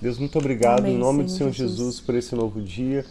[0.00, 1.78] Deus, muito obrigado Amém, em nome do Senhor Senhor Jesus.
[1.78, 2.00] Jesus.
[2.00, 3.04] por esse novo dia,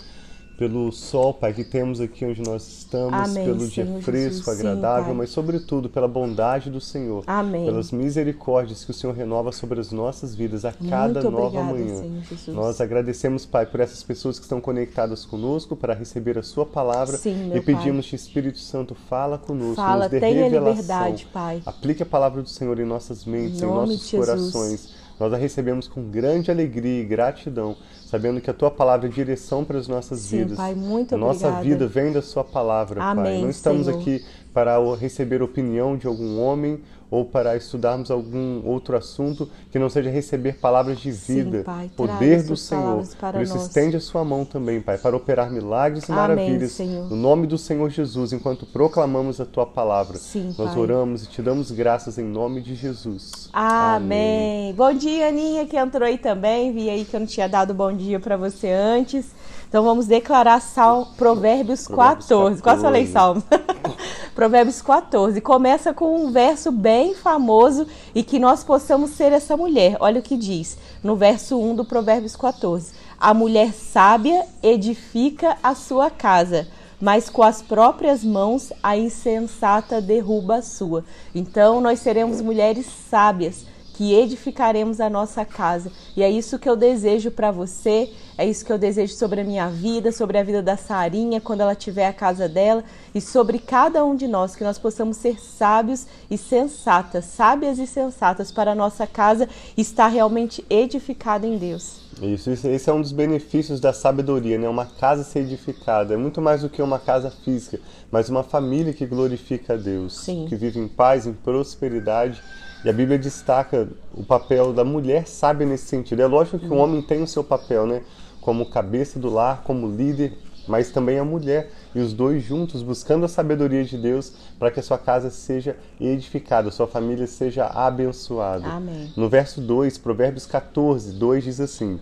[0.57, 4.57] pelo sol, Pai, que temos aqui onde nós estamos, Amém, pelo dia Senhor fresco, Jesus.
[4.57, 5.13] Sim, agradável, Pai.
[5.15, 7.65] mas sobretudo pela bondade do Senhor, Amém.
[7.65, 11.73] pelas misericórdias que o Senhor renova sobre as nossas vidas a cada Muito nova obrigada,
[12.07, 12.23] manhã.
[12.37, 12.55] Senhor.
[12.55, 17.17] Nós agradecemos, Pai, por essas pessoas que estão conectadas conosco para receber a Sua palavra
[17.17, 20.69] Sim, e pedimos que Espírito Santo fala conosco, Fala, nos dê revelação.
[20.71, 21.61] liberdade, Pai.
[21.65, 25.06] Aplique a palavra do Senhor em nossas mentes, Em em, nossos corações.
[25.19, 27.75] Nós a recebemos com grande alegria e gratidão,
[28.05, 30.57] sabendo que a tua palavra é direção para as nossas Sim, vidas.
[30.57, 31.63] Pai, muito a nossa obrigada.
[31.63, 33.11] vida vem da sua palavra, Pai.
[33.11, 33.99] Amém, Não estamos Senhor.
[33.99, 39.89] aqui para receber opinião de algum homem ou para estudarmos algum outro assunto que não
[39.89, 43.03] seja receber palavras de Sim, vida, Pai, poder do Senhor.
[43.17, 43.67] Por isso nós.
[43.67, 47.09] estende a sua mão também, Pai, para operar milagres e Amém, maravilhas Senhor.
[47.09, 50.17] no nome do Senhor Jesus, enquanto proclamamos a tua palavra.
[50.17, 50.79] Sim, Nós Pai.
[50.79, 53.49] oramos e te damos graças em nome de Jesus.
[53.53, 54.73] Amém.
[54.73, 56.73] Bom dia, Aninha, que entrou aí também.
[56.73, 59.25] Vi aí que eu não tinha dado bom dia para você antes.
[59.67, 62.61] Então vamos declarar sal, Provérbios, Provérbios 14.
[62.61, 63.11] Quase falei 14.
[63.11, 63.43] Salmo.
[64.33, 65.41] Provérbios 14.
[65.41, 69.97] Começa com um verso bem famoso e que nós possamos ser essa mulher.
[69.99, 72.93] Olha o que diz no verso 1 do Provérbios 14.
[73.19, 76.67] A mulher sábia edifica a sua casa,
[77.01, 81.03] mas com as próprias mãos a insensata derruba a sua.
[81.35, 83.65] Então nós seremos mulheres sábias
[83.97, 85.91] que edificaremos a nossa casa.
[86.15, 89.43] E é isso que eu desejo para você, é isso que eu desejo sobre a
[89.43, 92.83] minha vida, sobre a vida da Sarinha quando ela tiver a casa dela
[93.15, 97.87] e sobre cada um de nós, que nós possamos ser sábios e sensatas, sábias e
[97.87, 102.05] sensatas para a nossa casa estar realmente edificada em Deus.
[102.21, 104.67] Isso, isso- esse é um dos benefícios da sabedoria, né?
[104.67, 106.15] Uma casa ser edificada.
[106.15, 107.79] É muito mais do que uma casa física,
[108.11, 110.45] mas uma família que glorifica a Deus, Sim.
[110.49, 112.41] que vive em paz, em prosperidade.
[112.83, 116.21] E a Bíblia destaca o papel da mulher sábia nesse sentido.
[116.21, 118.01] É lógico que o homem tem o seu papel, né?
[118.47, 120.37] Como cabeça do lar, como líder,
[120.69, 121.69] mas também a mulher.
[121.93, 125.75] E os dois juntos buscando a sabedoria de Deus para que a sua casa seja
[125.99, 128.65] edificada, a sua família seja abençoada.
[128.65, 129.11] Amém.
[129.17, 131.99] No verso 2, Provérbios 14, 2 diz assim: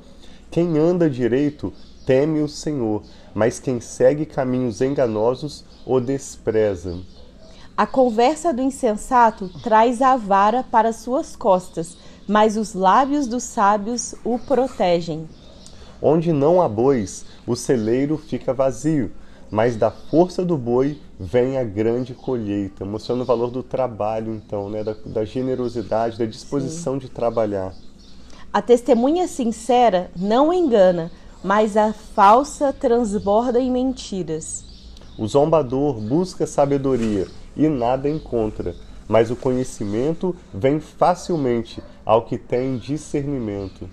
[0.51, 1.73] Quem anda direito
[2.05, 3.01] teme o Senhor,
[3.33, 6.99] mas quem segue caminhos enganosos o despreza.
[7.75, 14.13] A conversa do insensato traz a vara para suas costas, mas os lábios dos sábios
[14.23, 15.27] o protegem.
[16.01, 19.11] Onde não há bois, o celeiro fica vazio,
[19.49, 24.69] mas da força do boi vem a grande colheita, mostrando o valor do trabalho, então,
[24.69, 24.83] né?
[24.83, 27.73] da, da generosidade, da disposição de trabalhar.
[28.51, 31.11] A testemunha sincera não engana,
[31.43, 34.65] mas a falsa transborda em mentiras.
[35.17, 38.75] O zombador busca sabedoria e nada encontra,
[39.07, 43.89] mas o conhecimento vem facilmente ao que tem discernimento.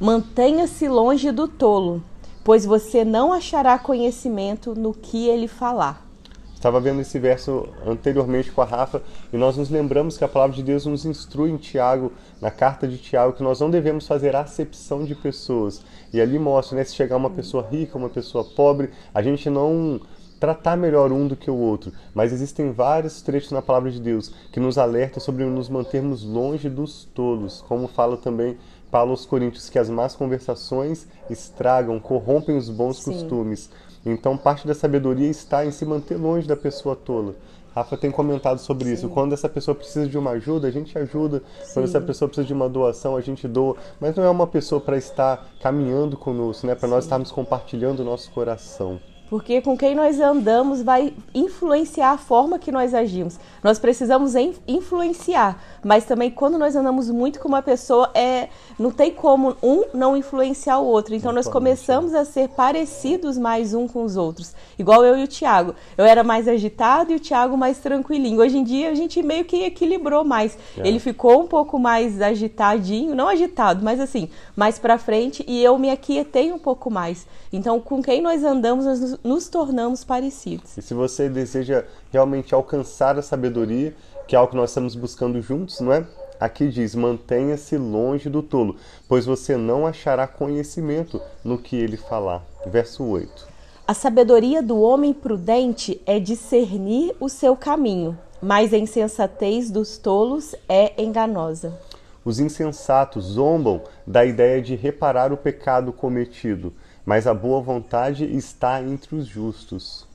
[0.00, 2.02] Mantenha-se longe do tolo,
[2.42, 6.06] pois você não achará conhecimento no que ele falar.
[6.54, 10.56] Estava vendo esse verso anteriormente com a Rafa e nós nos lembramos que a palavra
[10.56, 14.34] de Deus nos instrui em Tiago, na carta de Tiago, que nós não devemos fazer
[14.34, 15.82] acepção de pessoas.
[16.14, 20.00] E ali mostra, né, se chegar uma pessoa rica, uma pessoa pobre, a gente não
[20.40, 21.92] tratar melhor um do que o outro.
[22.14, 26.70] Mas existem vários trechos na palavra de Deus que nos alertam sobre nos mantermos longe
[26.70, 28.56] dos tolos, como fala também
[28.90, 33.12] Paulo aos Coríntios, que as más conversações estragam, corrompem os bons Sim.
[33.12, 33.70] costumes.
[34.04, 37.34] Então, parte da sabedoria está em se manter longe da pessoa tola.
[37.74, 39.08] Rafa tem comentado sobre isso.
[39.08, 41.40] Quando essa pessoa precisa de uma ajuda, a gente ajuda.
[41.72, 41.90] Quando Sim.
[41.90, 43.76] essa pessoa precisa de uma doação, a gente doa.
[44.00, 46.74] Mas não é uma pessoa para estar caminhando conosco, né?
[46.74, 48.98] Para nós estarmos compartilhando o nosso coração.
[49.30, 53.38] Porque com quem nós andamos vai influenciar a forma que nós agimos.
[53.62, 58.90] Nós precisamos in- influenciar, mas também quando nós andamos muito com uma pessoa, é não
[58.90, 61.14] tem como um não influenciar o outro.
[61.14, 64.52] Então nós começamos a ser parecidos mais um com os outros.
[64.76, 65.76] Igual eu e o Tiago.
[65.96, 68.40] Eu era mais agitado e o Tiago mais tranquilinho.
[68.40, 70.58] Hoje em dia a gente meio que equilibrou mais.
[70.76, 70.88] É.
[70.88, 75.78] Ele ficou um pouco mais agitadinho, não agitado, mas assim, mais pra frente e eu
[75.78, 77.26] me aquietei um pouco mais.
[77.52, 80.76] Então, com quem nós andamos, nós nos- nos tornamos parecidos.
[80.76, 83.94] E se você deseja realmente alcançar a sabedoria,
[84.26, 86.06] que é algo que nós estamos buscando juntos, não é?
[86.38, 88.76] Aqui diz: mantenha-se longe do tolo,
[89.06, 92.42] pois você não achará conhecimento no que ele falar.
[92.66, 93.48] Verso 8.
[93.86, 100.54] A sabedoria do homem prudente é discernir o seu caminho, mas a insensatez dos tolos
[100.68, 101.76] é enganosa.
[102.24, 106.72] Os insensatos zombam da ideia de reparar o pecado cometido,
[107.10, 110.06] mas a boa vontade está entre os justos.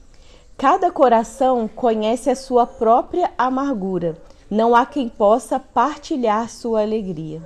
[0.57, 4.15] Cada coração conhece a sua própria amargura.
[4.50, 7.42] Não há quem possa partilhar sua alegria.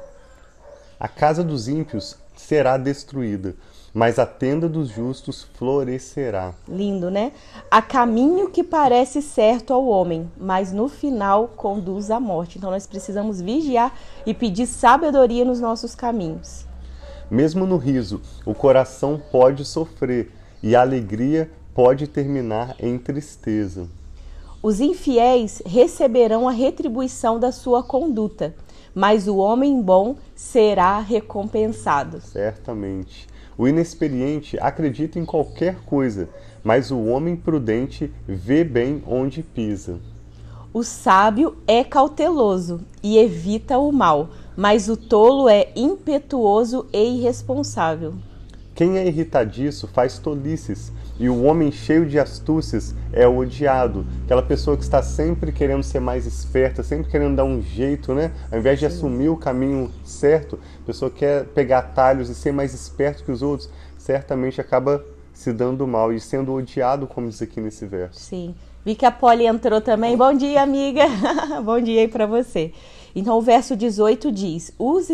[1.00, 3.56] A casa dos ímpios será destruída,
[3.92, 6.54] mas a tenda dos justos florescerá.
[6.68, 7.32] Lindo, né?
[7.72, 12.60] Há caminho que parece certo ao homem, mas no final conduz à morte.
[12.60, 13.98] Então nós precisamos vigiar
[14.28, 16.69] e pedir sabedoria nos nossos caminhos.
[17.30, 20.32] Mesmo no riso, o coração pode sofrer
[20.64, 23.88] e a alegria pode terminar em tristeza.
[24.62, 28.54] Os infiéis receberão a retribuição da sua conduta,
[28.94, 32.20] mas o homem bom será recompensado.
[32.20, 33.28] Certamente.
[33.58, 36.30] O inexperiente acredita em qualquer coisa,
[36.64, 40.00] mas o homem prudente vê bem onde pisa.
[40.74, 48.16] O sábio é cauteloso e evita o mal, mas o tolo é impetuoso e irresponsável.
[48.76, 54.06] Quem é irritadiço faz tolices, e o homem cheio de astúcias é o odiado.
[54.26, 58.34] Aquela pessoa que está sempre querendo ser mais esperta, sempre querendo dar um jeito, né?
[58.52, 58.98] Ao invés de Sim.
[58.98, 63.42] assumir o caminho certo, a pessoa quer pegar atalhos e ser mais esperto que os
[63.42, 65.02] outros, certamente acaba
[65.32, 68.20] se dando mal e sendo odiado, como diz aqui nesse verso.
[68.20, 68.54] Sim.
[68.84, 70.18] Vi que a Polly entrou também.
[70.18, 71.04] Bom dia, amiga.
[71.64, 72.74] Bom dia aí para você.
[73.16, 75.08] Então, o verso 18 diz: Os,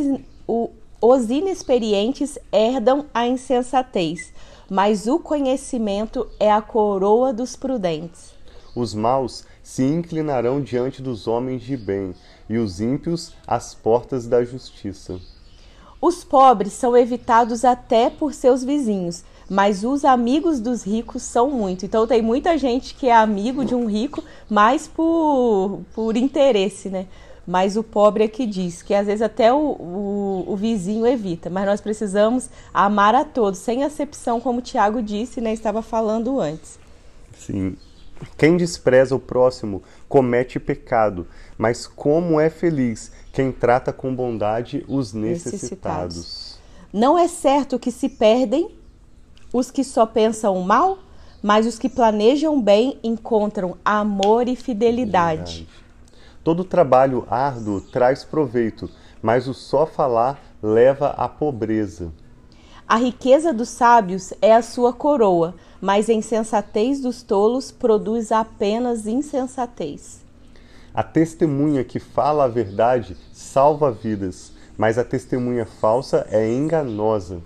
[0.48, 0.70] o,
[1.02, 4.34] os inexperientes herdam a insensatez
[4.70, 8.34] mas o conhecimento é a coroa dos prudentes.
[8.76, 12.14] Os maus se inclinarão diante dos homens de bem,
[12.50, 15.20] e os ímpios às portas da justiça.
[16.02, 21.86] Os pobres são evitados até por seus vizinhos, mas os amigos dos ricos são muito.
[21.86, 27.08] Então tem muita gente que é amigo de um rico, mais por, por interesse, né?
[27.46, 31.50] Mas o pobre é que diz, que às vezes até o, o, o, vizinho evita,
[31.50, 36.40] mas nós precisamos amar a todos, sem acepção, como o Tiago disse, né, estava falando
[36.40, 36.80] antes.
[37.38, 37.76] Sim.
[38.38, 41.28] Quem despreza o próximo comete pecado,
[41.58, 46.16] mas como é feliz quem trata com bondade os necessitados.
[46.16, 46.60] necessitados.
[46.92, 48.74] Não é certo que se perdem
[49.52, 51.00] os que só pensam mal,
[51.44, 55.60] mas os que planejam bem encontram amor e fidelidade.
[55.60, 55.85] fidelidade.
[56.46, 58.88] Todo trabalho árduo traz proveito,
[59.20, 62.14] mas o só falar leva à pobreza.
[62.88, 69.08] A riqueza dos sábios é a sua coroa, mas a insensatez dos tolos produz apenas
[69.08, 70.24] insensatez.
[70.94, 77.42] A testemunha que fala a verdade salva vidas, mas a testemunha falsa é enganosa.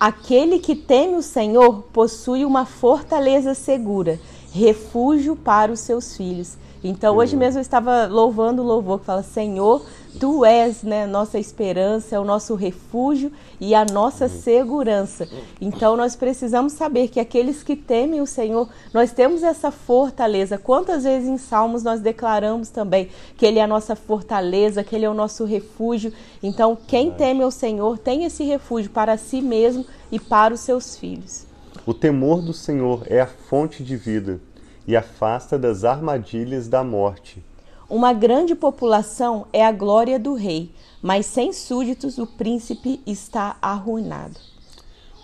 [0.00, 4.18] Aquele que teme o Senhor possui uma fortaleza segura,
[4.52, 6.58] refúgio para os seus filhos.
[6.86, 9.82] Então, hoje mesmo eu estava louvando o louvor que fala: Senhor,
[10.20, 15.26] tu és né, nossa esperança, é o nosso refúgio e a nossa segurança.
[15.58, 20.58] Então, nós precisamos saber que aqueles que temem o Senhor, nós temos essa fortaleza.
[20.58, 25.06] Quantas vezes em Salmos nós declaramos também que Ele é a nossa fortaleza, que Ele
[25.06, 26.12] é o nosso refúgio.
[26.42, 30.98] Então, quem teme o Senhor tem esse refúgio para si mesmo e para os seus
[30.98, 31.46] filhos.
[31.86, 34.38] O temor do Senhor é a fonte de vida
[34.86, 37.42] e afasta das armadilhas da morte.
[37.88, 40.70] Uma grande população é a glória do rei,
[41.02, 44.36] mas sem súditos o príncipe está arruinado.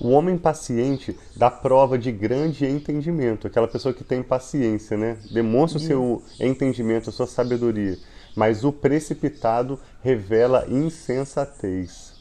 [0.01, 5.19] O homem paciente dá prova de grande entendimento, aquela pessoa que tem paciência, né?
[5.31, 7.99] Demonstra o seu entendimento, a sua sabedoria.
[8.35, 12.15] Mas o precipitado revela insensatez.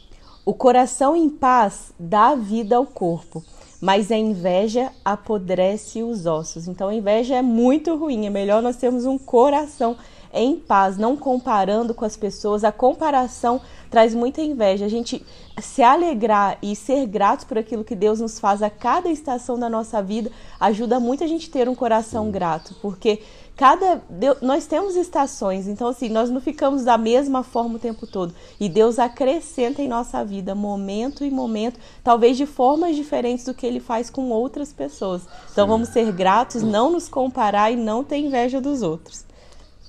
[0.46, 3.44] O coração em paz dá vida ao corpo,
[3.82, 6.68] mas a inveja apodrece os ossos.
[6.68, 9.96] Então a inveja é muito ruim, é melhor nós termos um coração
[10.34, 12.64] em paz, não comparando com as pessoas.
[12.64, 14.86] A comparação traz muita inveja.
[14.86, 15.26] A gente
[15.60, 19.70] se alegrar e ser gratos por aquilo que Deus nos faz a cada estação da
[19.70, 23.22] nossa vida ajuda muito a gente ter um coração grato, porque
[23.60, 24.02] cada
[24.42, 28.34] nós temos estações, então assim, nós não ficamos da mesma forma o tempo todo.
[28.58, 33.68] E Deus acrescenta em nossa vida momento e momento, talvez de formas diferentes do que
[33.68, 35.24] ele faz com outras pessoas.
[35.52, 35.72] Então Sim.
[35.72, 39.26] vamos ser gratos, não nos comparar e não ter inveja dos outros.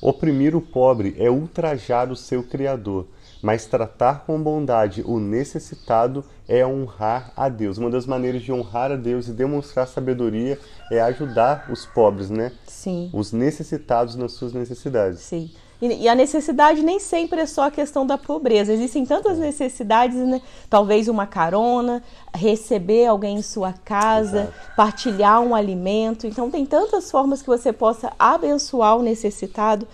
[0.02, 3.06] Oprimir o pobre é ultrajar o seu criador
[3.42, 7.78] mas tratar com bondade o necessitado é honrar a Deus.
[7.78, 10.58] Uma das maneiras de honrar a Deus e demonstrar sabedoria
[10.90, 12.52] é ajudar os pobres, né?
[12.66, 13.10] Sim.
[13.12, 15.20] Os necessitados nas suas necessidades.
[15.20, 15.50] Sim.
[15.80, 18.72] E, a necessidade nem sempre é só a questão da pobreza.
[18.72, 19.40] Existem tantas é.
[19.40, 20.42] necessidades, né?
[20.68, 22.02] Talvez uma carona,
[22.34, 24.76] receber alguém em sua casa, Exato.
[24.76, 26.26] partilhar um alimento.
[26.26, 29.88] Então, tem tantas formas que você possa abençoar o necessitado.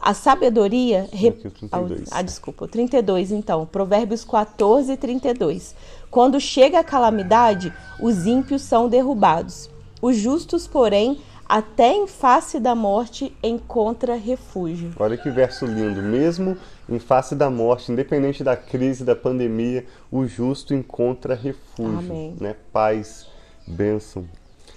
[0.00, 1.02] A sabedoria.
[1.12, 2.08] Aqui, 32.
[2.10, 3.66] Ah, desculpa, o 32, então.
[3.66, 5.74] Provérbios 14 e 32.
[6.10, 9.68] Quando chega a calamidade, os ímpios são derrubados.
[10.00, 14.92] Os justos, porém, até em face da morte encontra refúgio.
[14.98, 16.00] Olha que verso lindo.
[16.00, 16.56] Mesmo
[16.88, 22.36] em face da morte, independente da crise, da pandemia, o justo encontra refúgio, Amém.
[22.40, 22.56] né?
[22.72, 23.26] Paz,
[23.66, 24.24] bênção.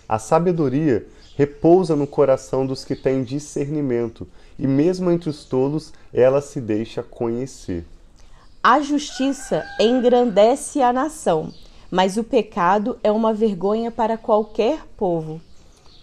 [0.09, 6.41] A sabedoria repousa no coração dos que têm discernimento, e mesmo entre os tolos, ela
[6.41, 7.85] se deixa conhecer.
[8.61, 11.51] A justiça engrandece a nação,
[11.91, 15.41] mas o pecado é uma vergonha para qualquer povo.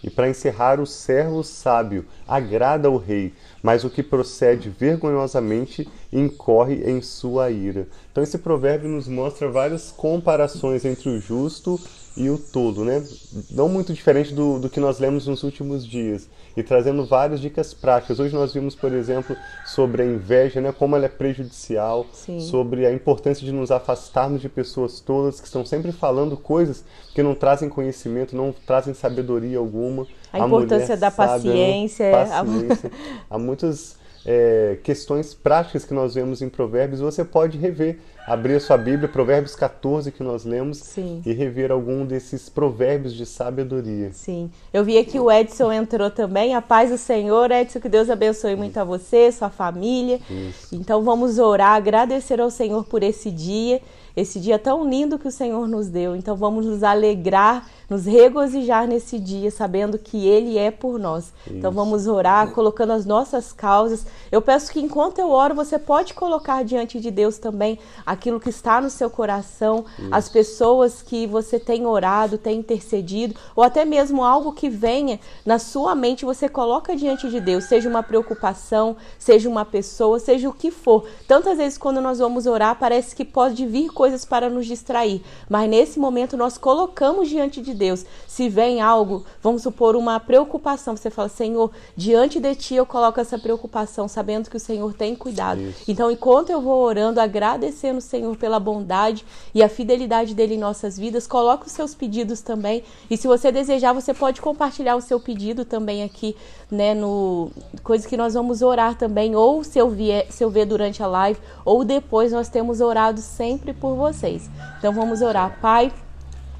[0.03, 6.83] E para encerrar, o servo sábio agrada ao rei, mas o que procede vergonhosamente incorre
[6.89, 7.87] em sua ira.
[8.11, 11.79] Então esse provérbio nos mostra várias comparações entre o justo
[12.15, 13.03] e o tolo, né?
[13.49, 17.73] Não muito diferente do, do que nós lemos nos últimos dias e trazendo várias dicas
[17.73, 18.19] práticas.
[18.19, 20.71] Hoje nós vimos, por exemplo, sobre a inveja, né?
[20.71, 22.39] Como ela é prejudicial, Sim.
[22.41, 26.83] sobre a importância de nos afastarmos de pessoas tolas que estão sempre falando coisas
[27.15, 30.05] que não trazem conhecimento, não trazem sabedoria alguma.
[30.33, 31.57] A importância mulher da sábia, né?
[31.59, 32.91] paciência, é, a- paciência.
[33.29, 36.99] Há muitas é, questões práticas que nós vemos em Provérbios.
[36.99, 41.21] Você pode rever, abrir a sua Bíblia, Provérbios 14 que nós lemos, Sim.
[41.25, 44.11] e rever algum desses provérbios de sabedoria.
[44.13, 44.51] Sim.
[44.71, 46.53] Eu vi aqui o Edson entrou também.
[46.53, 50.19] A paz do Senhor, Edson, que Deus abençoe muito a você, sua família.
[50.29, 50.75] Isso.
[50.75, 53.81] Então vamos orar, agradecer ao Senhor por esse dia,
[54.15, 56.15] esse dia tão lindo que o Senhor nos deu.
[56.15, 61.33] Então vamos nos alegrar, nos regozijar nesse dia, sabendo que Ele é por nós.
[61.45, 61.77] Então Isso.
[61.77, 64.05] vamos orar, colocando as nossas causas.
[64.31, 68.47] Eu peço que enquanto eu oro, você pode colocar diante de Deus também aquilo que
[68.47, 74.23] está no seu coração, as pessoas que você tem orado, tem intercedido, ou até mesmo
[74.23, 79.49] algo que venha na sua mente, você coloca diante de Deus, seja uma preocupação, seja
[79.49, 81.05] uma pessoa, seja o que for.
[81.27, 85.69] Tantas vezes quando nós vamos orar, parece que pode vir coisas para nos distrair, mas
[85.69, 88.05] nesse momento nós colocamos diante de Deus.
[88.27, 93.19] Se vem algo, vamos supor uma preocupação, você fala: "Senhor, diante de ti eu coloco
[93.19, 95.59] essa preocupação, sabendo que o Senhor tem cuidado".
[95.59, 95.83] Isso.
[95.87, 100.59] Então, enquanto eu vou orando, agradecendo o Senhor pela bondade e a fidelidade dele em
[100.59, 102.83] nossas vidas, coloque os seus pedidos também.
[103.09, 106.35] E se você desejar, você pode compartilhar o seu pedido também aqui,
[106.69, 107.49] né, no
[107.83, 111.07] coisa que nós vamos orar também, ou se eu vier, se eu ver durante a
[111.07, 114.49] live, ou depois nós temos orado sempre por vocês.
[114.77, 115.91] Então vamos orar, Pai.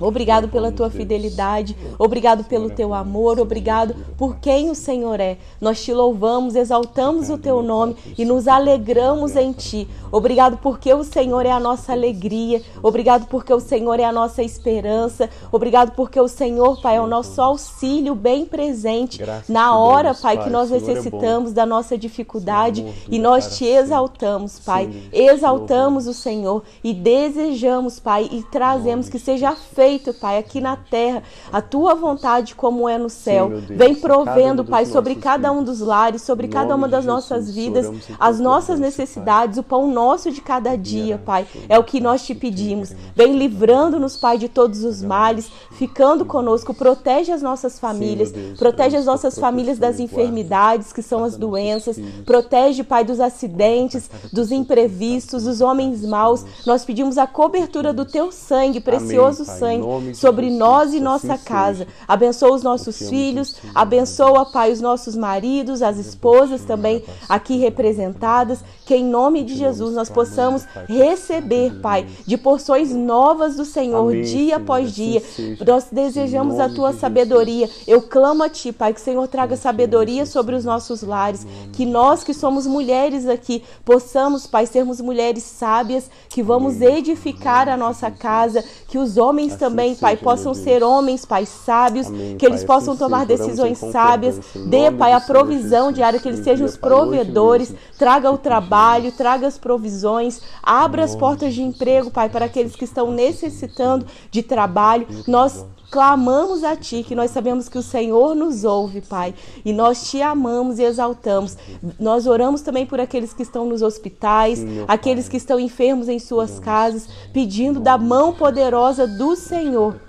[0.01, 5.37] Obrigado pela tua fidelidade, obrigado pelo teu amor, obrigado por quem o Senhor é.
[5.59, 9.87] Nós te louvamos, exaltamos o teu nome e nos alegramos em ti.
[10.11, 14.43] Obrigado porque o Senhor é a nossa alegria, obrigado porque o Senhor é a nossa
[14.43, 20.37] esperança, obrigado porque o Senhor, Pai, é o nosso auxílio bem presente na hora, Pai,
[20.43, 24.89] que nós é necessitamos da nossa dificuldade e nós te exaltamos, Pai.
[25.11, 31.23] Exaltamos o Senhor e desejamos, Pai, e trazemos que seja feito, Pai, aqui na terra,
[31.51, 33.49] a tua vontade como é no céu.
[33.49, 33.65] Deus.
[33.67, 38.39] Vem provendo, Pai, sobre cada um dos lares, sobre cada uma das nossas vidas, as
[38.39, 41.45] nossas necessidades, o pão nosso de cada dia, Pai.
[41.69, 42.93] É o que nós te pedimos.
[43.15, 49.05] Vem livrando-nos, Pai, de todos os males, ficando conosco, protege as nossas famílias, protege as
[49.05, 55.61] nossas famílias das enfermidades, que são as doenças, protege, Pai, dos acidentes, dos imprevistos, dos
[55.61, 56.45] homens maus.
[56.65, 59.80] Nós pedimos a cobertura do teu sangue, precioso sangue,
[60.13, 61.87] sobre nós e assim nossa casa.
[62.07, 68.63] Abençoa os nossos filhos, abençoa, Pai, os nossos maridos, as esposas também aqui representadas.
[68.85, 74.57] Que em nome de Jesus nós possamos receber, Pai, de porções novas do Senhor, dia
[74.57, 75.23] após assim dia.
[75.65, 77.69] Nós desejamos a tua sabedoria.
[77.87, 81.45] Eu clamo a Ti, Pai, que o Senhor traga sabedoria sobre os nossos lares.
[81.73, 87.77] Que nós que somos mulheres aqui possamos, Pai, sermos mulheres sábias, que vamos edificar a
[87.77, 88.63] nossa casa.
[88.87, 92.07] Que os homens também, Pai, possam ser homens, Pai, sábios.
[92.07, 94.39] Amém, que eles Pai, possam assim tomar decisões sábias.
[94.55, 97.71] Dê, Pai, a provisão diária, que eles sejam os provedores.
[97.95, 100.41] Traga o trabalho, traga as provisões.
[100.63, 105.07] Abra as portas de emprego, Pai, para aqueles que estão necessitando de trabalho.
[105.27, 110.09] Nós clamamos a Ti, que nós sabemos que o Senhor nos ouve, Pai, e nós
[110.09, 111.57] Te amamos e exaltamos.
[111.99, 115.31] Nós oramos também por aqueles que estão nos hospitais, meu aqueles Pai.
[115.31, 119.99] que estão enfermos em suas casas, pedindo da mão poderosa do Senhor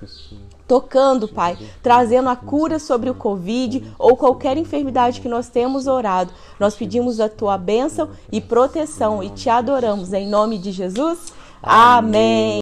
[0.69, 6.33] tocando, Pai, trazendo a cura sobre o Covid ou qualquer enfermidade que nós temos orado.
[6.59, 11.19] Nós pedimos a tua bênção e proteção e te adoramos em nome de Jesus.
[11.62, 12.43] Amém.